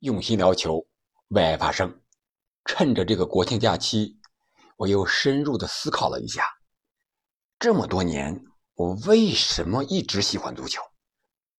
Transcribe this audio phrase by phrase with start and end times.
[0.00, 0.86] 用心聊球，
[1.28, 2.00] 为爱发声。
[2.64, 4.20] 趁着这个国庆假期，
[4.76, 6.44] 我又深入的思考了一下，
[7.58, 10.80] 这么多年我为什么一直喜欢足球？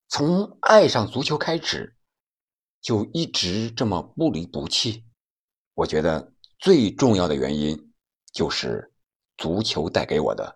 [0.07, 1.97] 从爱上足球开始，
[2.79, 5.03] 就一直这么不离不弃。
[5.73, 7.91] 我觉得最重要的原因
[8.31, 8.93] 就是
[9.35, 10.55] 足球带给我的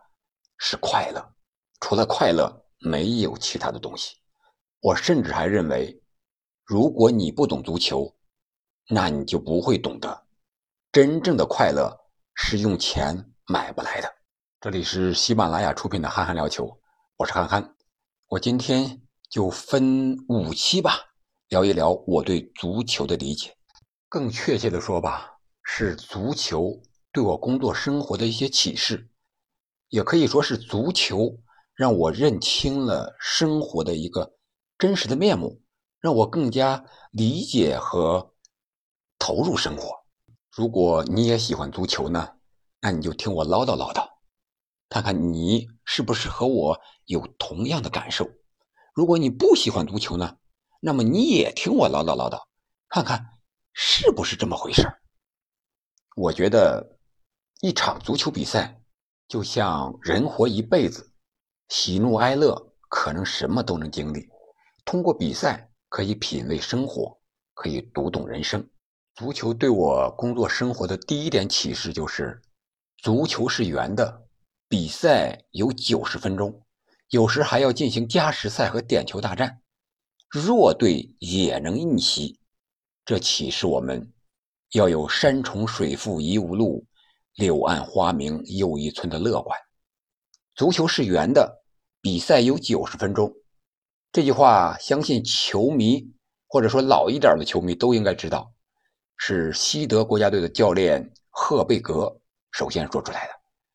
[0.58, 1.36] 是快乐，
[1.82, 4.16] 除了快乐，没有其他的东西。
[4.80, 6.00] 我甚至还认为。
[6.66, 8.16] 如果你不懂足球，
[8.88, 10.26] 那你就不会懂得
[10.94, 11.94] 真正的快乐
[12.36, 14.10] 是用钱买不来的。
[14.62, 16.66] 这里是喜马拉雅出品的《憨憨聊球》，
[17.18, 17.76] 我是憨憨。
[18.30, 20.94] 我今天就分五期吧，
[21.50, 23.58] 聊一聊我对足球的理解。
[24.08, 29.10] 更确切的说吧，是足球对我工作生活的一些启示，
[29.90, 31.40] 也可以说是足球
[31.76, 34.38] 让我认清了生活的一个
[34.78, 35.62] 真实的面目。
[36.04, 38.34] 让我更加理解和
[39.18, 40.04] 投入生活。
[40.52, 42.36] 如果你也喜欢足球呢，
[42.82, 44.06] 那你就听我唠叨唠叨，
[44.90, 48.30] 看看你是不是和我有同样的感受。
[48.94, 50.36] 如果你不喜欢足球呢，
[50.82, 52.38] 那么你也听我唠叨唠叨，
[52.90, 53.26] 看看
[53.72, 54.86] 是不是这么回事
[56.18, 56.98] 我觉得
[57.62, 58.82] 一场足球比赛
[59.30, 61.14] 就像人活一辈子，
[61.70, 64.28] 喜怒哀乐可能什么都能经历，
[64.84, 65.70] 通过比赛。
[65.94, 67.20] 可以品味生活，
[67.54, 68.68] 可以读懂人生。
[69.14, 72.42] 足球对我工作生活的第一点启示就是：
[72.98, 74.26] 足球是圆的，
[74.68, 76.66] 比赛有九十分钟，
[77.10, 79.62] 有时还要进行加时赛和点球大战，
[80.32, 82.40] 弱队也能逆袭。
[83.06, 84.12] 这启示我们
[84.72, 86.88] 要有“山重水复疑无路，
[87.36, 89.56] 柳暗花明又一村”的乐观。
[90.56, 91.64] 足球是圆的，
[92.02, 93.32] 比赛有九十分钟。
[94.14, 96.14] 这句话，相信球迷
[96.48, 98.54] 或者说老一点的球迷都应该知道，
[99.18, 102.16] 是西德国家队的教练赫贝格
[102.52, 103.34] 首先说出来的。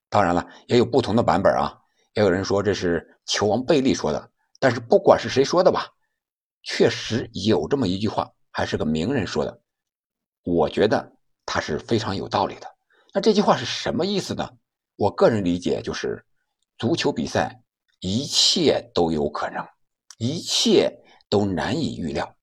[0.08, 1.76] 当然了，也有不同的版本啊，
[2.14, 4.30] 也有人说这是球王贝利说的。
[4.60, 5.88] 但是不管是谁说的吧，
[6.62, 9.60] 确实有这么一句话，还是个名人说的，
[10.44, 11.14] 我觉得
[11.46, 12.66] 他是非常有道理的。
[13.12, 14.48] 那这句话是什么意思呢？
[14.94, 16.24] 我个人理解就是，
[16.78, 17.60] 足球比赛
[17.98, 19.66] 一切都有可能。
[20.18, 20.92] 一切
[21.28, 22.36] 都难以预料。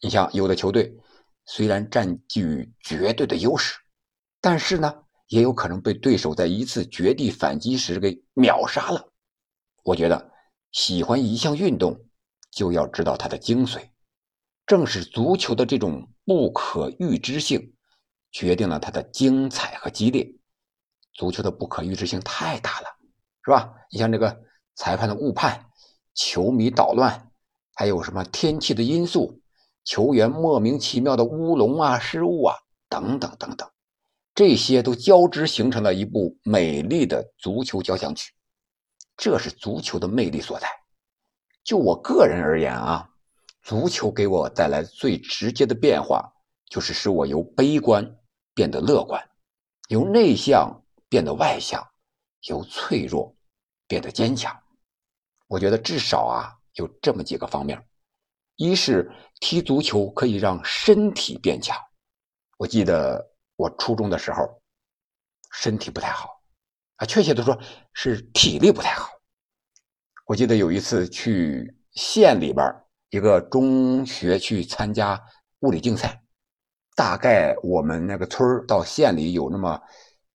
[0.00, 0.94] 你像有的球队
[1.46, 3.76] 虽然占据绝对的优势，
[4.40, 4.92] 但是呢，
[5.28, 9.12] 也有可能被对手在一次绝地反击时给秒杀了。
[9.84, 10.30] 我觉得，
[10.72, 12.04] 喜欢一项运动，
[12.50, 13.90] 就要知道它的精髓。
[14.66, 17.74] 正是足球的这种不可预知性，
[18.32, 20.26] 决定了它的精彩和激烈。
[21.12, 22.88] 足球的不可预知性太大了，
[23.44, 23.72] 是吧？
[23.90, 24.42] 你像这个
[24.74, 25.70] 裁判的误判。
[26.14, 27.30] 球迷捣乱，
[27.74, 29.40] 还有什么天气的因素，
[29.84, 32.56] 球员莫名其妙的乌龙啊、失误啊，
[32.88, 33.68] 等等等等，
[34.34, 38.32] 这些都交织形成了一部美丽的足球交响曲。
[39.16, 40.68] 这是足球的魅力所在。
[41.62, 43.10] 就我个人而言啊，
[43.62, 46.32] 足球给我带来最直接的变化，
[46.68, 48.16] 就是使我由悲观
[48.54, 49.22] 变得乐观，
[49.88, 51.86] 由内向变得外向，
[52.48, 53.34] 由脆弱
[53.86, 54.56] 变得坚强。
[55.46, 57.80] 我觉得至少啊有这么几个方面，
[58.56, 59.10] 一是
[59.40, 61.76] 踢足球可以让身体变强。
[62.56, 64.62] 我记得我初中的时候，
[65.52, 66.40] 身体不太好，
[66.96, 67.58] 啊，确切的说
[67.92, 69.10] 是体力不太好。
[70.26, 72.64] 我记得有一次去县里边
[73.10, 75.22] 一个中学去参加
[75.60, 76.22] 物理竞赛，
[76.96, 79.80] 大概我们那个村到县里有那么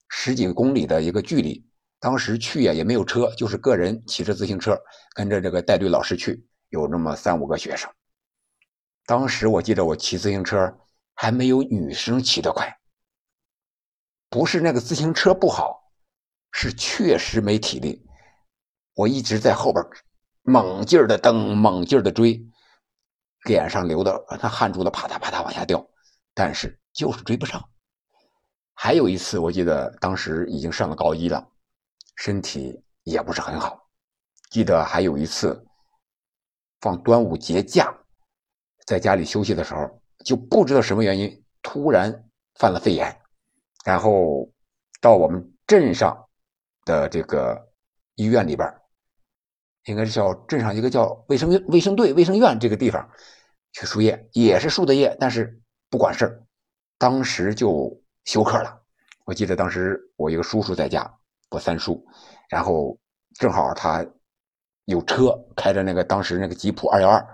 [0.08, 1.66] 十几公里的一个距离。
[2.00, 4.80] 当时去呀也没有车，就是个人骑着自行车，
[5.14, 7.92] 跟着这个带队老师去，有那么三五个学生。
[9.06, 10.78] 当时我记得我骑自行车
[11.14, 12.74] 还没有女生骑得快，
[14.30, 15.92] 不是那个自行车不好，
[16.52, 18.06] 是确实没体力。
[18.94, 19.84] 我一直在后边
[20.44, 22.42] 猛劲儿的蹬，猛劲儿的追，
[23.46, 25.86] 脸上流的那汗珠子啪嗒啪嗒往下掉，
[26.34, 27.62] 但是就是追不上。
[28.74, 31.46] 还有一次，我记得当时已经上了高一了。
[32.20, 33.82] 身体也不是很好，
[34.52, 35.66] 记得还有一次
[36.82, 37.98] 放端午节假，
[38.86, 43.18] 在家里休息的时候，就不知道什么原因突然犯了肺炎，
[43.86, 44.52] 然后
[45.00, 46.28] 到我们镇上
[46.84, 47.58] 的这个
[48.16, 48.70] 医院里边，
[49.86, 53.10] 应该是叫镇上一个叫卫生卫生队卫生院这个地方
[53.72, 55.58] 去输液，也是输的液，但是
[55.90, 56.44] 不管事儿，
[56.98, 58.78] 当时就休克了。
[59.24, 61.19] 我记得当时我一个叔叔在家。
[61.50, 62.06] 我三叔，
[62.50, 62.98] 然后
[63.40, 64.06] 正好他
[64.86, 67.26] 有车开着那个当时那个吉普二幺二，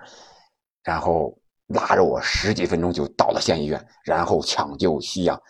[0.83, 5.41] 然后拉着我十几分钟就到了县医院，然后抢救吸氧，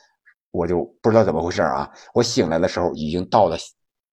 [0.52, 1.92] 我就不知道怎么回事啊！
[2.14, 3.58] 我醒来的时候已经到了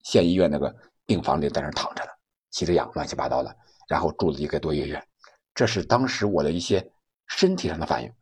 [0.04, 0.74] 县医院那个
[1.06, 2.10] 病房里，在那躺着了，
[2.50, 3.56] 吸着氧，乱七八糟的，
[3.88, 5.02] 然后住了一个多月院。
[5.54, 6.90] 这是当时我的一些
[7.28, 8.12] 身体上的反应。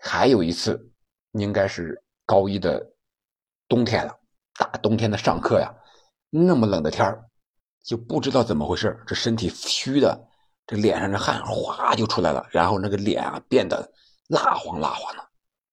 [0.00, 0.90] 还有一次，
[1.32, 2.84] 应该是高一的
[3.68, 4.17] 冬天了，
[4.58, 5.72] 大冬天的上课呀，
[6.28, 7.24] 那么冷的天儿，
[7.84, 10.26] 就不知道怎么回事，这身体虚的。
[10.66, 13.90] 这脸上的汗哗就出来了，然后那个脸啊变得
[14.28, 15.26] 蜡黄蜡黄的，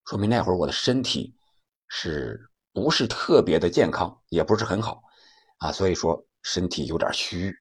[0.06, 1.36] 说明那会儿我的身体
[1.90, 5.04] 是不是特别的健康，也不是很好
[5.58, 7.54] 啊，所以说身体有点虚，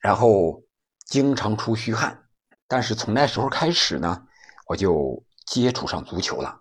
[0.00, 0.62] 然后
[1.06, 2.16] 经常出虚汗。
[2.68, 4.28] 但是从那时候开始呢，
[4.68, 6.60] 我就接触上足球了，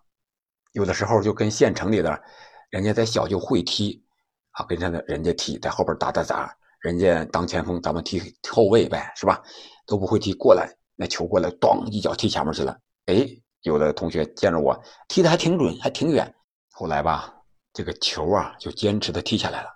[0.72, 2.24] 有的时候就跟县城里的
[2.70, 4.04] 人家在小就会踢
[4.52, 9.42] 啊，跟着人家踢，在后边打打杂，人家当前锋，咱们踢后卫呗，是吧？
[9.86, 12.78] 都不会踢过来，那球过来，咣一脚踢前面去了。
[13.06, 13.28] 哎，
[13.62, 14.78] 有的同学见着我
[15.08, 16.34] 踢的还挺准，还挺远。
[16.72, 17.34] 后来吧，
[17.72, 19.70] 这个球啊就坚持的踢下来了，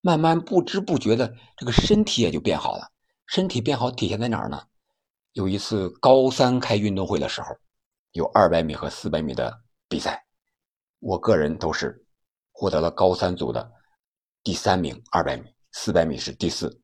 [0.00, 2.88] 慢慢不知不觉的这个身体也就变好了。
[3.26, 4.60] 身体变好体现在哪儿呢？
[5.32, 7.56] 有一次高三开运动会的时候，
[8.12, 10.24] 有二百米和四百米的比赛，
[11.00, 12.03] 我个人都是
[12.54, 13.70] 获得了高三组的
[14.42, 16.80] 第三名，二百米、四百米是第四，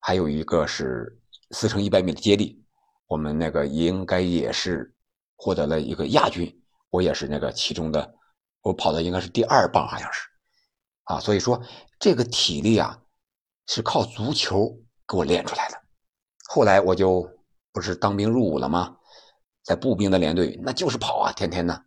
[0.00, 1.16] 还有一个是。
[1.52, 2.64] 四乘一百米的接力，
[3.08, 4.94] 我们那个应该也是
[5.34, 8.14] 获得了一个亚军，我也是那个其中的，
[8.60, 10.28] 我跑的应该是第二棒，好像是，
[11.06, 11.60] 啊，所以说
[11.98, 12.96] 这个体力啊
[13.66, 14.72] 是靠足球
[15.08, 15.82] 给我练出来的。
[16.48, 17.28] 后来我就
[17.72, 18.96] 不是当兵入伍了吗？
[19.64, 21.84] 在步兵的连队，那就是跑啊，天天的，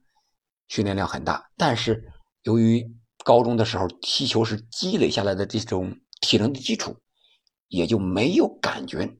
[0.67, 1.49] 训练量很大。
[1.55, 2.11] 但是
[2.43, 6.95] 由于高中的时候踢球是积累下来的这种体能的基础，
[7.69, 9.17] 也就没有感觉。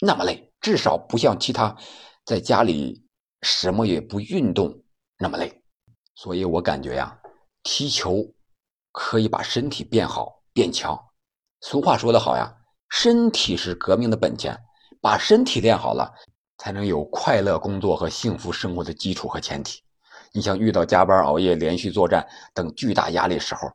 [0.00, 1.76] 那么累，至少不像其他
[2.24, 3.06] 在家里
[3.42, 4.82] 什么也不运动
[5.18, 5.62] 那么累，
[6.14, 7.18] 所以我感觉呀，
[7.62, 8.34] 踢球
[8.90, 10.98] 可以把身体变好变强。
[11.60, 12.54] 俗话说得好呀，
[12.88, 14.58] 身体是革命的本钱，
[15.00, 16.14] 把身体练好了，
[16.58, 19.82] 才能有快乐工作和幸福生活的基础和前提。
[20.36, 22.24] 你像遇到加班熬夜、连续作战
[22.54, 23.72] 等巨大压力时候，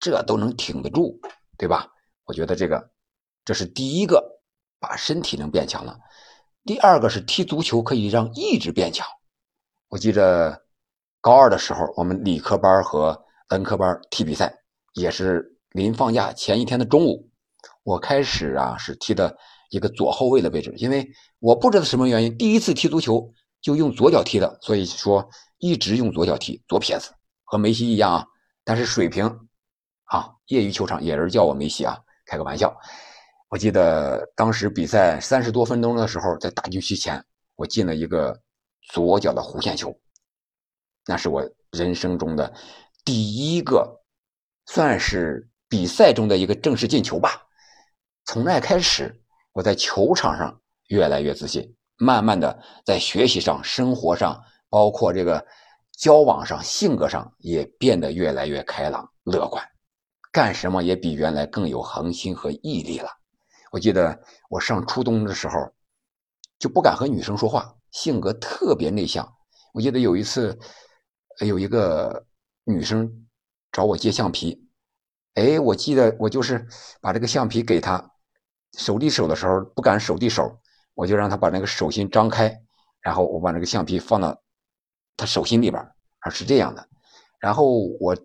[0.00, 1.20] 这都能挺得住，
[1.56, 1.86] 对吧？
[2.24, 2.90] 我觉得这个
[3.44, 4.36] 这是第一个。
[4.80, 5.98] 把身体能变强了。
[6.64, 9.04] 第二个是踢足球可以让意志变强。
[9.88, 10.56] 我记着
[11.20, 13.20] 高二的时候，我们理科班和
[13.50, 14.54] 文科班踢比赛，
[14.94, 17.28] 也是临放假前一天的中午。
[17.82, 19.36] 我开始啊是踢的
[19.70, 21.04] 一个左后卫的位置，因为
[21.40, 25.28] 我不知道什么原因，第一次踢足球就用左脚踢的，所以说
[25.58, 27.10] 一直用左脚踢，左撇子，
[27.44, 28.26] 和梅西一样啊。
[28.64, 29.24] 但是水平
[30.04, 32.74] 啊，业余球场也是叫我梅西啊，开个玩笑。
[33.48, 37.24] 我记得当时比赛三十多分钟的时候，在大禁区前，
[37.56, 38.38] 我进了一个
[38.92, 39.98] 左脚的弧线球，
[41.06, 42.52] 那是我人生中的
[43.06, 44.02] 第一个，
[44.66, 47.42] 算是比赛中的一个正式进球吧。
[48.26, 49.18] 从那开始，
[49.52, 55.44] 我在球场上越来越自信，慢慢的在学习上、生活上，包括这个
[55.92, 59.62] 交往上、性格上也变得越来越开朗、乐观，
[60.30, 63.10] 干什么也比原来更有恒心和毅力了。
[63.72, 64.18] 我记得
[64.48, 65.54] 我上初中的时候，
[66.58, 69.30] 就不敢和女生说话，性格特别内向。
[69.74, 70.58] 我记得有一次，
[71.44, 72.24] 有一个
[72.64, 73.26] 女生
[73.72, 74.66] 找我借橡皮，
[75.34, 76.66] 哎，我记得我就是
[77.00, 78.12] 把这个橡皮给她，
[78.78, 80.58] 手递手的时候不敢手递手，
[80.98, 82.60] 我就让他把那个手心张开，
[83.00, 84.36] 然后我把那个橡皮放到
[85.16, 85.80] 他手心里边，
[86.18, 86.88] 啊，是这样的。
[87.38, 87.64] 然后
[88.00, 88.16] 我。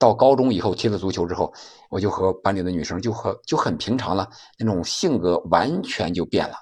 [0.00, 1.52] 到高中以后踢了足球之后，
[1.90, 4.26] 我就和班里的女生就和就很平常了，
[4.58, 6.56] 那种性格完全就变了。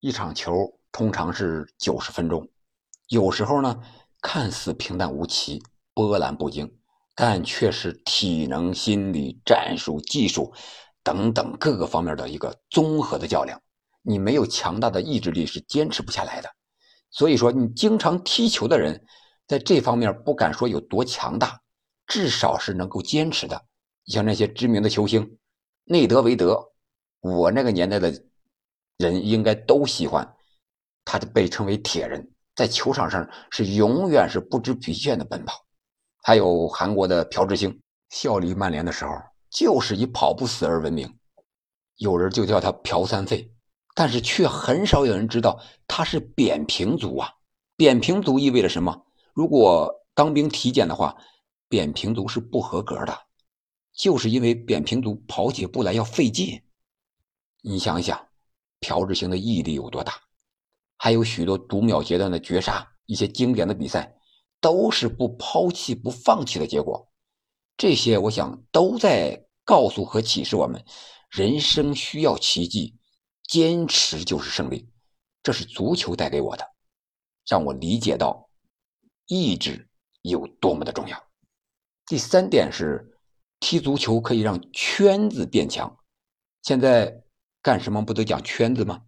[0.00, 0.50] 一场球
[0.90, 2.48] 通常是九十分钟，
[3.08, 3.78] 有时候呢
[4.22, 5.62] 看似平淡无奇、
[5.92, 6.74] 波澜不惊，
[7.14, 10.50] 但却是体能、心理、战术、技术
[11.02, 13.60] 等等各个方面的一个综合的较量。
[14.04, 16.48] 你没有强大的意志力是坚持不下来的。
[17.10, 19.04] 所以说，你经常踢球的人，
[19.48, 21.60] 在这方面不敢说有多强大。
[22.06, 23.64] 至少是能够坚持的，
[24.04, 25.38] 像那些知名的球星，
[25.84, 26.62] 内德维德，
[27.20, 28.12] 我那个年代的
[28.98, 30.34] 人应该都喜欢，
[31.02, 35.64] 他就被称为铁人，在球场上是永远是不知疲倦的奔跑。
[36.22, 37.80] 还有韩国的朴智星，
[38.10, 39.12] 效力曼联的时候
[39.48, 41.10] 就是以跑不死而闻名，
[41.96, 43.50] 有人就叫他朴三废，
[43.94, 47.32] 但是却很少有人知道他是扁平足啊。
[47.76, 49.06] 扁平足意味着什么？
[49.32, 51.16] 如果当兵体检的话。
[51.66, 53.18] 扁平足是不合格的，
[53.92, 56.62] 就是因为扁平足跑起步来要费劲。
[57.62, 58.28] 你想想，
[58.78, 60.12] 朴智星的毅力有多大？
[60.98, 64.14] 还有许多读秒阶段的绝杀，一些经典的比赛，
[64.60, 67.08] 都是不抛弃、不放弃的结果。
[67.76, 70.84] 这些，我想都在告诉和启示我们：
[71.28, 72.96] 人生需要奇迹，
[73.48, 74.88] 坚持就是胜利。
[75.42, 76.64] 这是足球带给我的，
[77.46, 78.48] 让我理解到
[79.26, 79.88] 意志
[80.22, 81.22] 有多么的重要。
[82.06, 83.18] 第三点是，
[83.60, 85.98] 踢足球可以让圈子变强。
[86.62, 87.22] 现在
[87.60, 89.02] 干什么不都讲圈子吗？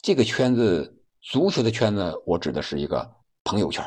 [0.00, 3.84] 这个圈子，足球的圈子，我指的是一个朋友圈，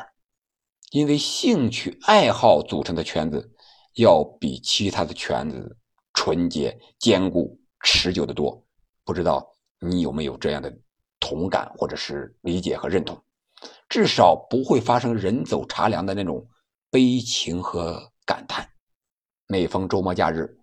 [0.90, 3.54] 因为兴趣爱好组成的圈子，
[3.94, 5.76] 要比其他的圈子
[6.14, 8.65] 纯洁、坚固、持久的多。
[9.06, 9.48] 不知道
[9.80, 10.70] 你有没有这样的
[11.20, 13.16] 同感，或者是理解和认同？
[13.88, 16.46] 至少不会发生人走茶凉的那种
[16.90, 18.68] 悲情和感叹。
[19.46, 20.58] 每逢周末假日，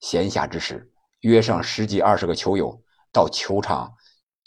[0.00, 0.90] 闲暇之时。
[1.20, 3.94] 约上十几二十个球友到球场，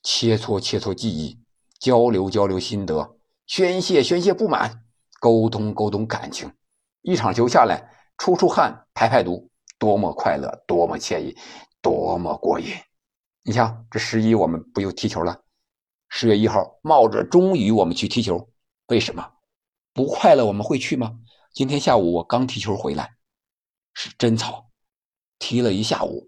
[0.03, 1.39] 切磋切磋技艺，
[1.79, 4.83] 交流交流心得，宣泄宣泄不满，
[5.19, 6.53] 沟通沟通感情。
[7.01, 7.89] 一场球下来，
[8.19, 9.49] 出出汗，排排毒，
[9.79, 11.35] 多么快乐，多么惬意，
[11.81, 12.67] 多么过瘾！
[13.47, 15.41] 你像这十一，我们不又踢球了？
[16.09, 18.49] 十月一号，冒着中雨我们去踢球，
[18.87, 19.25] 为什么？
[19.93, 21.17] 不快乐我们会去吗？
[21.53, 23.15] 今天下午我刚踢球回来，
[23.93, 24.69] 是真草，
[25.39, 26.27] 踢了一下午。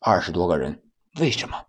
[0.00, 0.84] 二十多个人，
[1.18, 1.64] 为什么？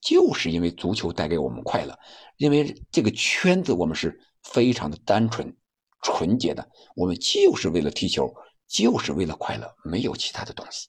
[0.00, 1.96] 就是因为足球带给我们快乐，
[2.38, 5.56] 因为这个圈子我们是非常的单纯、
[6.02, 8.34] 纯洁的，我们就是为了踢球，
[8.66, 10.88] 就是为了快乐，没有其他的东西。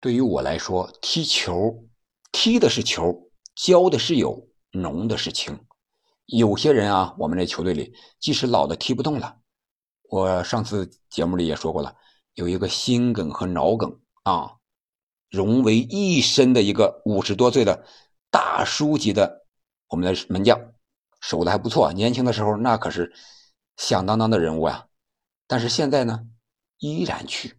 [0.00, 1.84] 对于我来说，踢球，
[2.40, 5.58] 踢的是球，交的是友，浓的是情。
[6.26, 9.38] 有些人啊，我们这球队里，即使老的踢不动了，
[10.08, 11.96] 我上次节目里也说过了，
[12.34, 14.52] 有一个心梗和脑梗啊。
[15.30, 17.84] 融为一身的一个五十多岁的
[18.30, 19.44] 大叔级的
[19.88, 20.60] 我们的门将，
[21.20, 21.92] 守的还不错。
[21.92, 23.12] 年轻的时候那可是
[23.76, 24.86] 响当当的人物呀。
[25.48, 26.20] 但是现在呢，
[26.78, 27.58] 依然去，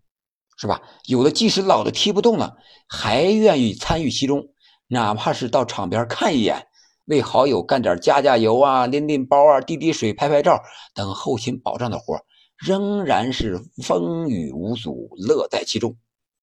[0.57, 0.81] 是吧？
[1.03, 2.55] 有的即使老的踢不动了，
[2.87, 4.47] 还愿意参与其中，
[4.91, 6.67] 哪怕是到场边看一眼，
[7.05, 10.61] 为好友干点加加油啊、拎拎包啊、递递水、拍拍照
[10.95, 12.19] 等后勤保障的活，
[12.57, 15.95] 仍然是风雨无阻，乐在其中。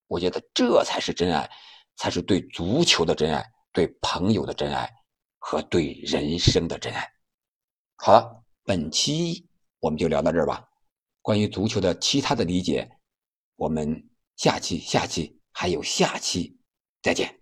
[0.07, 1.51] 我觉得这才是真爱，
[1.97, 4.89] 才是对足球的真爱，对朋友的真爱，
[5.39, 7.05] 和对人生的真爱。
[7.97, 9.49] 好了，本期
[9.81, 10.65] 我们就聊到这儿吧。
[11.21, 12.89] 关于足球的其他的理解，
[13.57, 16.57] 我们下期、下期还有下期
[17.03, 17.41] 再见。